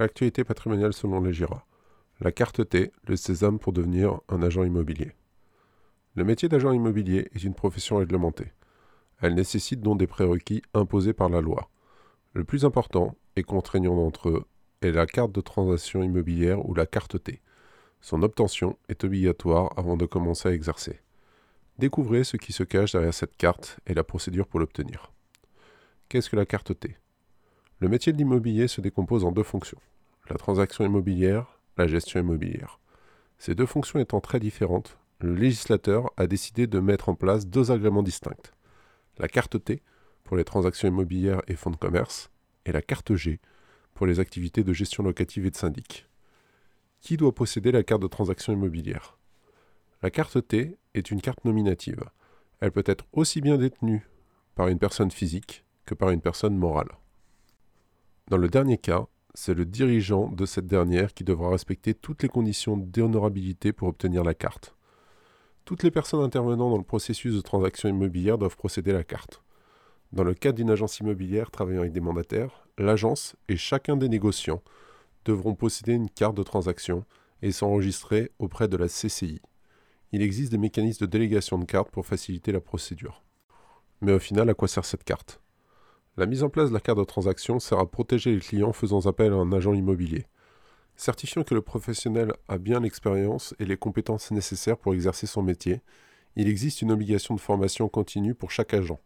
[0.00, 1.66] L'actualité patrimoniale selon les GIRA.
[2.20, 5.12] La carte T, le sésame pour devenir un agent immobilier.
[6.14, 8.54] Le métier d'agent immobilier est une profession réglementée.
[9.20, 11.68] Elle nécessite donc des prérequis imposés par la loi.
[12.32, 14.44] Le plus important et contraignant d'entre eux
[14.80, 17.42] est la carte de transaction immobilière ou la carte T.
[18.00, 21.00] Son obtention est obligatoire avant de commencer à exercer.
[21.76, 25.12] Découvrez ce qui se cache derrière cette carte et la procédure pour l'obtenir.
[26.08, 26.96] Qu'est-ce que la carte T?
[27.80, 29.80] Le métier de l'immobilier se décompose en deux fonctions
[30.28, 32.78] la transaction immobilière, la gestion immobilière.
[33.38, 37.72] Ces deux fonctions étant très différentes, le législateur a décidé de mettre en place deux
[37.72, 38.52] agréments distincts.
[39.18, 39.82] La carte T
[40.22, 42.30] pour les transactions immobilières et fonds de commerce,
[42.64, 43.40] et la carte G
[43.94, 46.06] pour les activités de gestion locative et de syndic.
[47.00, 49.18] Qui doit posséder la carte de transaction immobilière?
[50.02, 52.04] La carte T est une carte nominative.
[52.60, 54.06] Elle peut être aussi bien détenue
[54.54, 56.99] par une personne physique que par une personne morale.
[58.30, 62.28] Dans le dernier cas, c'est le dirigeant de cette dernière qui devra respecter toutes les
[62.28, 64.76] conditions d'honorabilité pour obtenir la carte.
[65.64, 69.42] Toutes les personnes intervenant dans le processus de transaction immobilière doivent procéder à la carte.
[70.12, 74.62] Dans le cas d'une agence immobilière travaillant avec des mandataires, l'agence et chacun des négociants
[75.24, 77.04] devront posséder une carte de transaction
[77.42, 79.40] et s'enregistrer auprès de la CCI.
[80.12, 83.24] Il existe des mécanismes de délégation de cartes pour faciliter la procédure.
[84.00, 85.40] Mais au final, à quoi sert cette carte?
[86.20, 89.06] La mise en place de la carte de transaction sert à protéger les clients faisant
[89.06, 90.26] appel à un agent immobilier.
[90.94, 95.80] Certifiant que le professionnel a bien l'expérience et les compétences nécessaires pour exercer son métier,
[96.36, 99.00] il existe une obligation de formation continue pour chaque agent,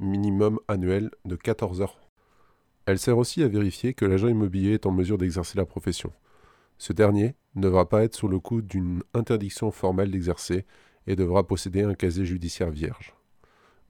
[0.00, 2.00] minimum annuel de 14 heures.
[2.86, 6.12] Elle sert aussi à vérifier que l'agent immobilier est en mesure d'exercer la profession.
[6.78, 10.64] Ce dernier ne devra pas être sous le coup d'une interdiction formelle d'exercer
[11.06, 13.14] et devra posséder un casier judiciaire vierge.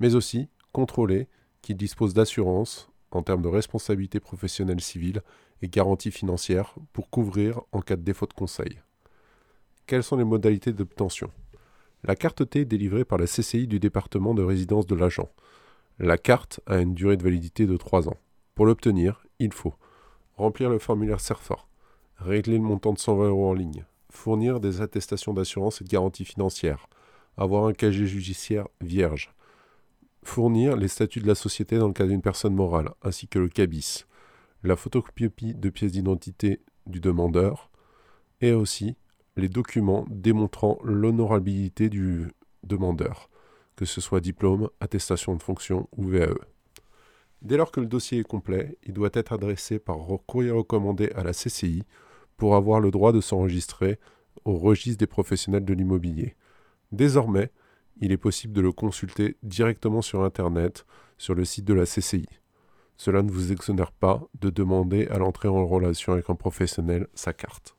[0.00, 1.28] Mais aussi contrôler
[1.64, 5.22] qui dispose d'assurance en termes de responsabilité professionnelle civile
[5.62, 8.80] et garantie financière pour couvrir en cas de défaut de conseil.
[9.86, 11.30] Quelles sont les modalités d'obtention?
[12.02, 15.30] La carte T est délivrée par la CCI du département de résidence de l'agent.
[15.98, 18.18] La carte a une durée de validité de 3 ans.
[18.54, 19.74] Pour l'obtenir, il faut
[20.36, 21.56] remplir le formulaire CERFA,
[22.18, 26.26] régler le montant de 120 euros en ligne, fournir des attestations d'assurance et de garantie
[26.26, 26.88] financière,
[27.38, 29.32] avoir un casier judiciaire vierge,
[30.24, 33.48] Fournir les statuts de la société dans le cas d'une personne morale, ainsi que le
[33.48, 34.04] CABIS,
[34.62, 37.70] la photocopie de pièces d'identité du demandeur,
[38.40, 38.96] et aussi
[39.36, 43.28] les documents démontrant l'honorabilité du demandeur,
[43.76, 46.34] que ce soit diplôme, attestation de fonction ou VAE.
[47.42, 51.22] Dès lors que le dossier est complet, il doit être adressé par courrier recommandé à
[51.22, 51.84] la CCI
[52.38, 53.98] pour avoir le droit de s'enregistrer
[54.44, 56.34] au registre des professionnels de l'immobilier.
[56.92, 57.50] Désormais,
[58.00, 60.86] il est possible de le consulter directement sur Internet,
[61.18, 62.26] sur le site de la CCI.
[62.96, 67.32] Cela ne vous exonère pas de demander à l'entrée en relation avec un professionnel sa
[67.32, 67.76] carte.